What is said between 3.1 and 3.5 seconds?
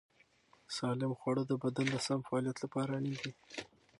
دي.